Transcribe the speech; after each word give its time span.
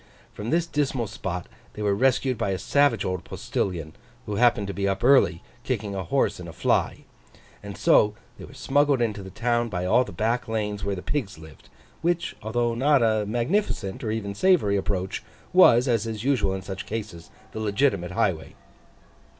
From 0.33 0.49
this 0.49 0.65
dismal 0.65 1.05
spot 1.05 1.45
they 1.73 1.83
were 1.83 1.93
rescued 1.93 2.35
by 2.35 2.49
a 2.49 2.57
savage 2.57 3.05
old 3.05 3.23
postilion, 3.23 3.93
who 4.25 4.37
happened 4.37 4.65
to 4.65 4.73
be 4.73 4.87
up 4.87 5.03
early, 5.03 5.43
kicking 5.63 5.93
a 5.93 6.03
horse 6.03 6.39
in 6.39 6.47
a 6.47 6.53
fly: 6.53 7.03
and 7.61 7.77
so 7.77 8.15
were 8.39 8.51
smuggled 8.51 8.99
into 8.99 9.21
the 9.21 9.29
town 9.29 9.69
by 9.69 9.85
all 9.85 10.03
the 10.03 10.11
back 10.11 10.47
lanes 10.47 10.83
where 10.83 10.95
the 10.95 11.03
pigs 11.03 11.37
lived: 11.37 11.69
which, 12.01 12.35
although 12.41 12.73
not 12.73 13.03
a 13.03 13.27
magnificent 13.27 14.03
or 14.03 14.09
even 14.09 14.33
savoury 14.33 14.75
approach, 14.75 15.21
was, 15.53 15.87
as 15.87 16.07
is 16.07 16.23
usual 16.23 16.55
in 16.55 16.63
such 16.63 16.87
cases, 16.87 17.29
the 17.51 17.59
legitimate 17.59 18.09
highway. 18.13 18.55